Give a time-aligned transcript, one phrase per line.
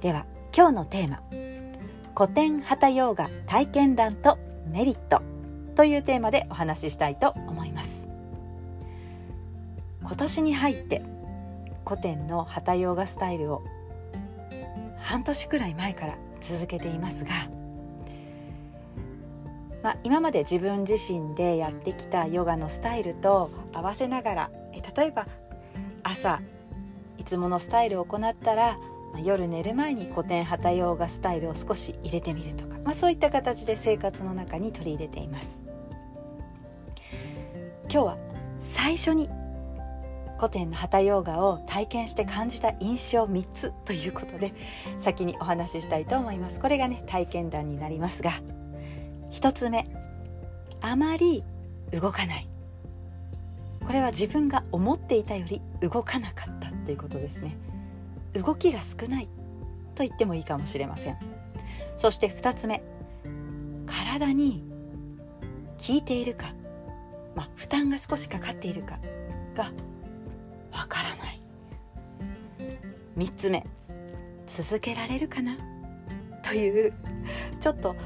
[0.00, 0.26] では
[0.56, 1.22] 今日のテーマ
[2.16, 4.38] 古典旗ヨーガ体験談と
[4.70, 5.22] メリット
[5.74, 8.08] というテーマでお話ししたいと思います。
[10.08, 11.02] 今年に入って
[11.86, 13.62] 古典の旗ヨーガスタイルを
[15.00, 17.30] 半年くらい前から続けていますが
[19.82, 25.26] まあ、今まで自分自身でやってきたヨガのスタイルと合わせながらえ例えば
[26.02, 26.40] 朝
[27.16, 28.78] いつものスタイルを行ったら
[29.16, 35.62] 夜寝る前に古典旗ヨガスタイルを少し入れてみるとか、まあ、そういった形で生活の中に取り入れています。
[37.90, 38.18] 今日は
[38.60, 39.30] 最初に
[40.36, 44.54] 古典の旗ヨガを体験して感じた印象3つということで
[44.98, 46.60] 先にお話ししたいと思います。
[46.60, 48.32] これがね体験談になりますが
[49.32, 49.90] 1つ目
[50.80, 51.42] あまり
[51.92, 52.48] 動かない。
[53.84, 57.56] これは自分が思っていたより動かなかったということですね。
[58.34, 59.28] 動きが少ない
[59.94, 61.18] と言ってもいいかもしれません。
[61.96, 62.82] そして2つ目
[63.86, 64.64] 体に
[65.86, 66.54] 効いているか、
[67.34, 68.98] まあ、負担が少しかかっているか
[69.54, 69.64] が
[70.72, 71.40] わからない。
[73.16, 73.66] 3つ目
[74.46, 75.56] 続けられるかな？
[76.44, 76.92] という
[77.60, 77.96] ちょっと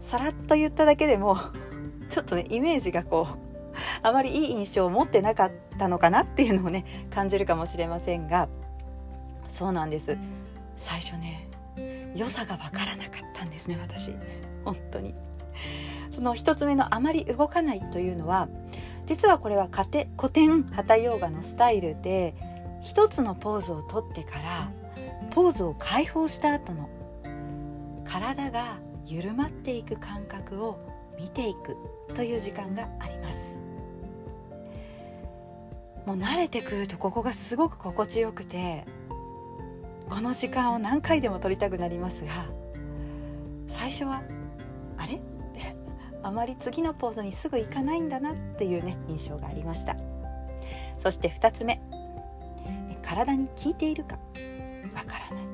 [0.00, 1.36] さらっと言っただけでも
[2.08, 3.36] ちょっとねイメージがこう
[4.02, 8.48] あまりいい印象を持ってなかったのかなっていうのをね感じるかもしれませんが
[9.50, 10.16] そうなんです。
[10.76, 11.48] 最初ね
[12.14, 14.14] 良さがわからなかったんですね私。
[14.64, 15.14] 本当に。
[16.10, 18.48] その一つ目のあまり動かないというのは
[19.06, 22.34] 実はこれは古典旗ヨーガのスタイルで
[22.80, 24.70] 一つのポーズをとってから
[25.30, 26.88] ポーズを解放した後の
[28.04, 30.78] 体が緩まっていく感覚を
[31.18, 31.76] 見ていく
[32.14, 33.56] という時間があります。
[36.06, 38.86] もう慣れてくるとここがすごく心地よくて
[40.10, 42.30] この時間を何回でも取りたくなりますが
[43.68, 44.22] 最初は
[44.98, 45.14] あれ？
[45.14, 45.18] っ
[45.54, 45.76] て
[46.22, 49.96] あまり次のポーズにすぐ行かないんだなっていうね印象がありました。
[50.98, 51.80] そして2つ目。
[53.02, 54.16] 体に効いているか？
[54.94, 55.44] わからない。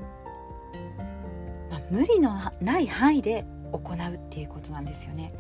[1.70, 5.32] まあ無理のない範囲で行うっていうことなんですよね。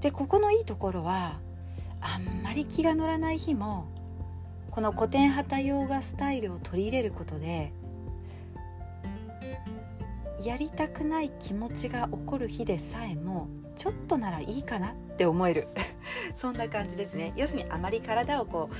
[0.00, 1.38] でここのいいところは
[2.00, 3.86] あんまり気が乗らない日も
[4.70, 7.72] この古典旗ヨーガスタイルを取り入れることで
[10.42, 15.68] やりたくない気持ちが起こる日でさえもちょっとならいいかなって思える。
[16.34, 17.32] そんな感じですね。
[17.36, 18.74] 要するにあまり体をこう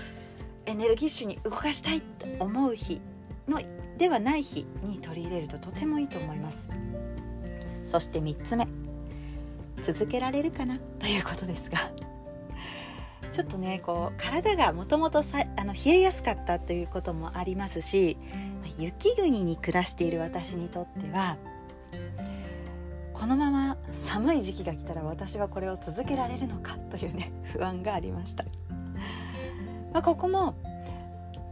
[0.66, 3.00] エネルギッシュに動かしたいって思う日
[3.48, 3.60] の
[3.98, 6.70] ではない日に取り入れるととてもいいと思います。
[7.86, 8.68] そして3つ目
[9.82, 10.78] 続けられるかな？
[10.98, 11.78] ということですが。
[13.32, 18.18] ちょっとねこう体がもともと冷えやすかったということもありますし
[18.76, 21.36] 雪国に暮らしている私にとっては
[23.20, 28.44] このまま寒い時期が来たら私はこれを続けられるのかというね 不安がありました、
[29.92, 30.54] まあ、ここも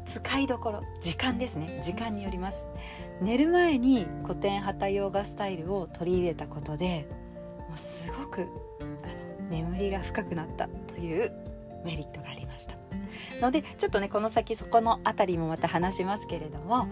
[0.07, 1.79] 使いどころ時間ですね。
[1.83, 2.67] 時間によります。
[3.21, 7.07] 寝る前に古典旗ヨーガスタイルを取り入れたことで
[7.69, 11.31] もうすごくあの眠りが深くなったという
[11.85, 12.77] メリットがありました。
[13.43, 16.89] のでちょっとねこの先そこの辺りもまた話しますけれども、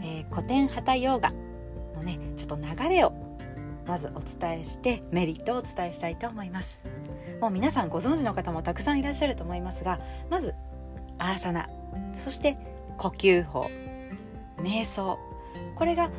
[0.00, 1.34] えー、古典旗ヨーガ
[1.94, 3.12] のねちょっと流れを
[3.94, 6.82] まずお伝えしてメリットをお伝えしたいと思います。
[7.40, 10.00] もう皆さんご存知の方もたくさんいらっしゃると思いますが
[10.30, 10.52] まず
[11.20, 11.68] アーサナ
[12.12, 12.58] そして
[12.98, 13.70] 呼吸法
[14.58, 15.16] 瞑想。
[15.76, 16.10] これが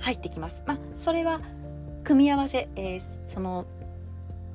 [0.00, 0.64] 入ってきます。
[0.66, 1.42] まあ、それは
[2.02, 3.66] 組み合わせ、えー、その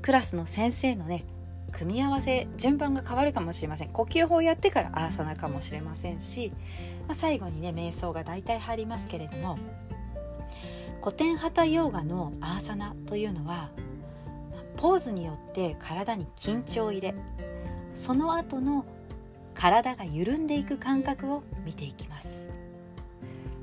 [0.01, 1.25] クラスの先生のね
[1.71, 3.89] 組み合わせ順番が変わるかもしれません。
[3.89, 6.51] 呼吸法をやってからアーサナかもしれませんし、
[7.07, 9.59] まあ、最後にね瞑想が大体入りますけれども
[11.01, 13.69] 古典旗ヨーガのアーサナというのは
[14.75, 17.15] ポーズによって体に緊張を入れ
[17.95, 18.85] その後の
[19.57, 22.45] 体が緩んでいく感覚を見ていきます。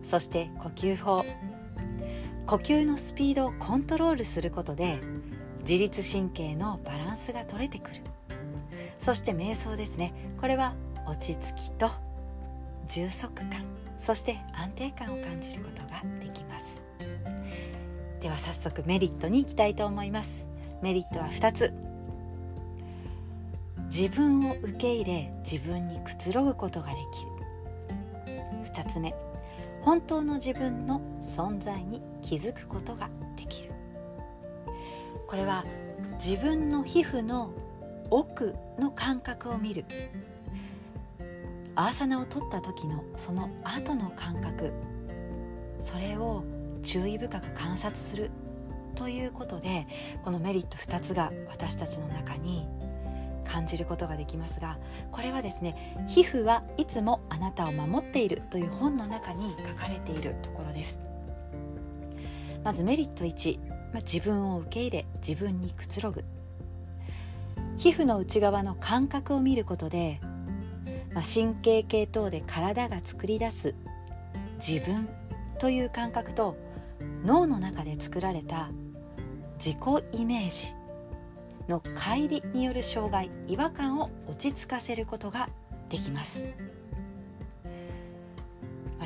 [0.03, 1.25] そして呼吸法。
[2.47, 4.99] 呼吸のスピードをコントロールすることで
[5.61, 8.03] 自律神経のバランスが取れてくる。
[8.99, 10.13] そして瞑想ですね。
[10.41, 10.75] これは
[11.07, 11.91] 落ち着きと
[12.89, 13.65] 充足感。
[13.97, 16.84] そして安定感を感じることができます。
[18.25, 20.47] では早速メリットに行きたいと思います。
[20.81, 21.75] メリットは2つ。
[23.95, 28.65] 自分を受け入れ自分にくつろぐことができる。
[28.65, 29.15] 2つ目。
[29.83, 33.75] 本当の自分の存在に気づくことができる。
[35.27, 35.63] これは
[36.13, 37.51] 自分の皮膚の
[38.09, 39.85] 奥の感覚を見る。
[41.75, 44.73] アーサナを取った時のその後の感覚。
[45.79, 46.43] それを
[46.85, 48.31] 注意深く観察する
[48.95, 49.87] ということで
[50.23, 52.69] このメリット2つが私たちの中に
[53.45, 54.79] 感じることができますが
[55.11, 61.01] これはですね「皮膚はいつもあなたを守っている」という本の中に書かれているところです。
[62.63, 66.25] まずメリット1、まあ、自分を受け入れ自分にくつろぐ。
[67.77, 70.21] 皮膚の内側の感覚を見ることで、
[71.13, 73.75] まあ、神経系等で体が作り出す
[74.67, 75.09] 自分
[75.59, 76.57] という感覚と
[77.25, 78.71] 脳の中で作られた
[79.57, 79.79] 自己
[80.13, 80.75] イメージ
[81.69, 85.49] の乖離による障害違和感を落ち着かせることが
[85.89, 86.45] できます、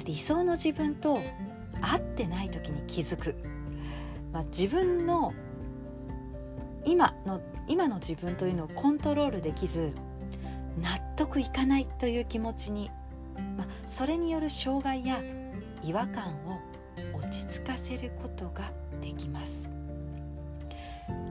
[0.05, 1.19] 理想の自分と
[1.81, 3.37] 合ってない時に気づく、
[4.33, 5.35] まあ、自分の
[6.85, 9.93] 今の今の自分というのをコントロールできず
[10.81, 12.91] 納得いかないという気持ちに、
[13.57, 15.21] まあ、それによる障害や
[15.83, 16.58] 違和感を
[17.29, 18.73] 落ち着かせることが
[19.03, 19.69] できます。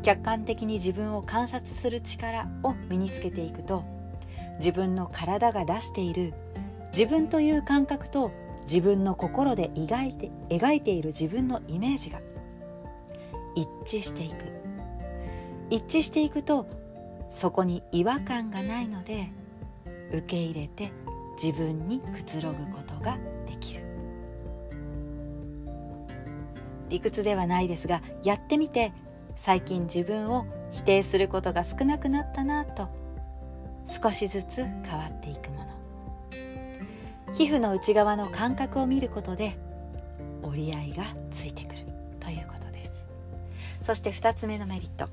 [0.03, 3.83] 客観的に自分を観察する力を身につけていくと
[4.59, 6.33] 自分の体が出している
[6.91, 8.31] 自分という感覚と
[8.63, 12.21] 自分の心で描いて描いている自分のイメージが
[13.55, 14.45] 一致していく。
[15.71, 16.67] 一致していくと
[17.31, 19.29] そこに違和感がないので
[20.11, 20.91] 受け入れて
[21.41, 23.17] 自分にくつろぐことが
[23.47, 23.86] できる。
[26.89, 28.93] 理屈ではないですがやってみて
[29.35, 32.89] 最近自分を否定することが少なくなったなと
[33.87, 35.67] 少しずつ変わっていくもの。
[37.33, 39.57] 皮膚の内側の感覚を見ることで
[40.41, 41.81] 折り合いがついてくる
[42.19, 43.07] ということです。
[43.81, 45.09] そして2つ目のメリット。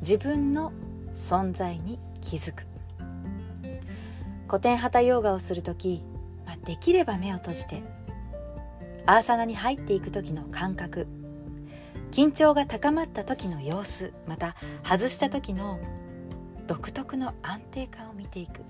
[0.00, 0.72] 自分の
[1.14, 2.64] 存在に気づく。
[4.46, 6.02] 古典ハタヨーガをする時、
[6.46, 7.82] まあ、できれば目を閉じて
[9.08, 11.06] アーサナに入っていく時の感覚。
[12.10, 14.12] 緊張が高まった時の様子。
[14.26, 15.80] また外した時の
[16.66, 18.60] 独特の安定感を見ていく。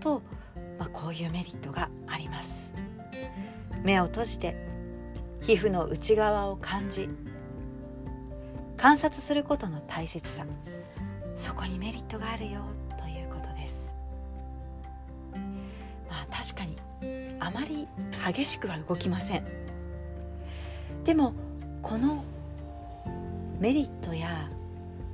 [0.00, 0.22] と、
[0.76, 2.68] まあ、こういうメリットがあります。
[3.84, 4.56] 目を閉じて
[5.40, 7.08] 皮膚の内側を感じ
[8.76, 10.44] 観察することの大切さ。
[11.36, 12.62] そこにメリットがあるよ。
[16.42, 16.76] 確かに
[17.38, 17.86] あまり
[18.26, 19.44] 激しくは動きません。
[21.04, 21.34] でも
[21.82, 22.24] この
[23.60, 24.50] メリットや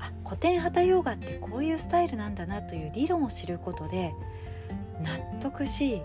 [0.00, 4.14] あ古典ハタヨガってこういうスタイルなんだなという理論を知ることで
[5.02, 6.00] 納得し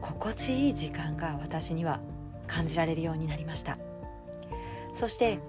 [0.00, 2.00] 心地いい時間が私には
[2.46, 3.76] 感じられるようになりました。
[4.94, 5.40] そして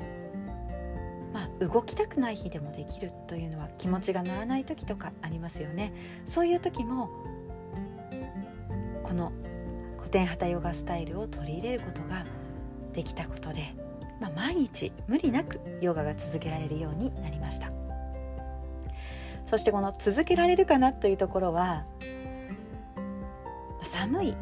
[1.33, 5.93] まあ、動きたくない日でもできるというのは気持ちが乗らない時とかありますよね。
[6.25, 7.09] そういう時も
[9.13, 9.31] この
[9.99, 12.25] 古典ハタヨガスタイルを取り入れることが
[12.93, 13.75] できたことで
[14.19, 17.71] まあ、毎日無理なくヨガが続けられるようになりました。
[19.47, 21.85] そしてこの続けられるかなというところは
[23.81, 24.35] 寒い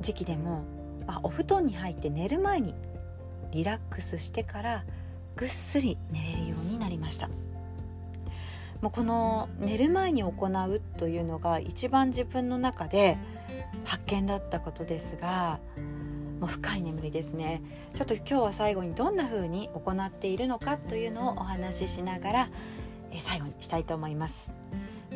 [0.00, 0.64] 時期でも、
[1.06, 2.74] まあ、お布団に入って寝る前に
[3.52, 4.84] リラックスしてから
[5.36, 7.28] ぐっすり寝れるようになりました。
[8.84, 13.16] もうこの寝る前に行うというのが一番自分の中で
[13.86, 15.58] 発見だったことですが
[16.38, 17.62] もう深い眠りですね。
[17.94, 22.48] ちょっと今日は最後にどんな風に行っているのかというのをお話ししながら
[23.18, 24.52] 最後にしたいと思います。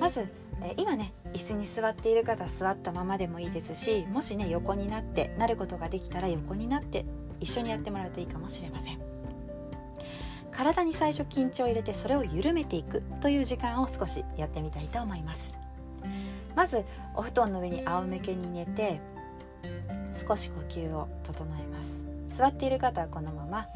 [0.00, 0.32] まず
[0.78, 7.04] 今ね椅子に座っている方座ったままでもいいですしもしね横になってなることができたら横になって
[7.38, 9.07] 一緒にやってもらうといいかもしれません。
[10.58, 15.56] 体に最初緊張を入れてそれを緩めていくという時間を少しやってみたいと思います。
[16.56, 16.84] まず
[17.14, 19.00] お布団の上に仰向けに寝て
[20.12, 22.02] 少し呼吸を整えます。
[22.30, 23.68] 座っている方はこのまま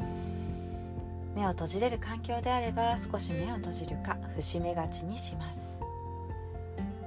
[1.33, 5.79] 目を閉じれる環境であれば少し目を閉じるか伏目がちにします。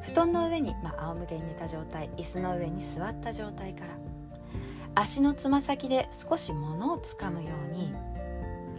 [0.00, 3.98] 布団の上に、まあ、仰向けに寝た状態椅子の上に座った状態から
[4.94, 7.92] 足のつま先で少し物をつかむように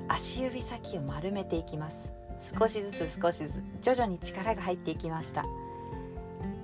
[0.07, 2.13] 足指先を丸めていきます。
[2.57, 5.43] 少しずつ少しずつ徐々に力が入っていきました。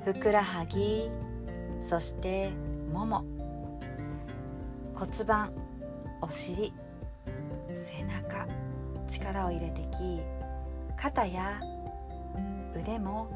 [0.06, 1.10] ふくらはぎ
[1.82, 2.52] そして
[2.92, 3.24] もも。
[4.96, 5.52] 骨盤
[6.22, 6.72] お尻
[7.74, 8.48] 背中
[9.08, 10.22] 力を入れてき
[10.96, 11.60] 肩や
[12.76, 13.28] 腕も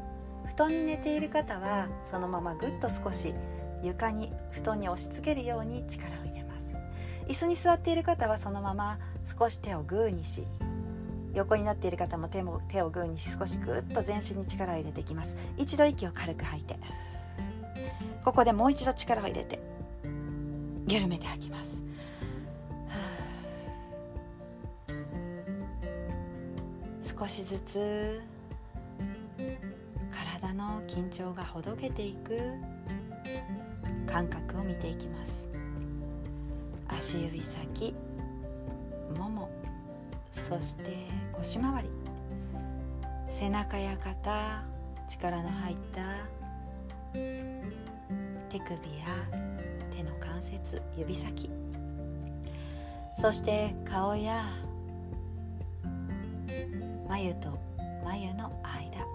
[0.46, 3.34] 布団に寝ている方はそのままぐっと少し
[3.82, 6.27] 床に布団に押し付けるように力を入れます
[7.28, 10.44] 椅子に座っている方はそのまま少し手をグーにし
[11.34, 15.36] 横になっている方も手も手をグーにし少しぐっと全身に力を入れていきます。
[15.56, 16.76] 一度息を軽く吐いて
[18.24, 19.60] ここでもう一度力を入れて
[20.88, 21.82] 緩めて吐きます。
[27.02, 28.22] 少しずつ
[30.10, 32.38] 体の緊張がほどけていく
[34.06, 35.47] 感覚を見ていきます。
[36.98, 37.94] 足指先
[39.16, 39.48] もも
[40.32, 40.96] そして
[41.32, 41.88] 腰回り。
[43.30, 44.64] 背中や肩
[45.08, 46.00] 力の入った
[47.12, 49.06] 手首や
[49.92, 51.48] 手の関節指先。
[53.16, 54.42] そして顔や
[57.08, 57.56] 眉と
[58.04, 59.06] 眉の間。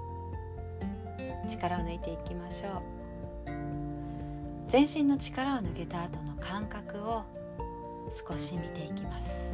[1.49, 2.81] 力を抜いていきましょう。
[4.69, 7.42] 全身の力を抜けた後の感覚を
[8.13, 9.51] 少し見ていきます。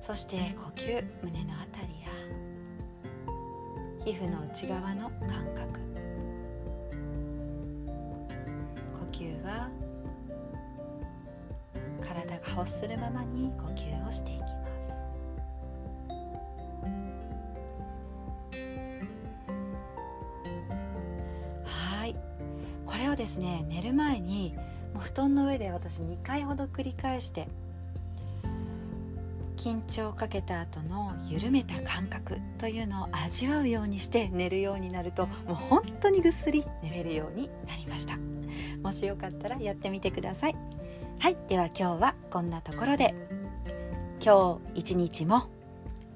[0.00, 2.08] そして呼吸胸のあたりや
[4.06, 5.78] 皮膚の内側の感覚。
[8.98, 9.68] 呼吸は
[12.00, 14.48] 体が欲するままに呼吸をしていきます。
[21.64, 22.16] はい。
[22.86, 24.56] これをですね寝る前に
[24.94, 27.48] もう布団の上で私2回ほど繰り返して
[29.58, 38.16] 緊張をかけた後の緩めた感覚というのを味わうようにして寝るようになるともう本当にぐっすり寝れるようになりました。
[38.82, 40.56] もしよかったらやってみてください。
[41.18, 43.14] はいでは今日はこんなところで。
[44.24, 45.48] 今日一日も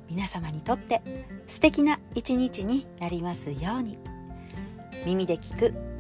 [0.09, 1.03] 皆様にとって
[1.47, 3.99] 素敵な一日になりますように。
[5.05, 5.92] 耳で聞く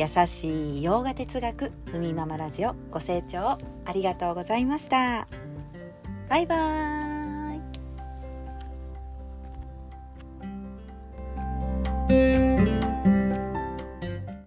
[0.00, 5.28] 優しい洋画哲学ふみママラジオご清聴ありがとうございました。
[6.30, 6.99] バイバーイ。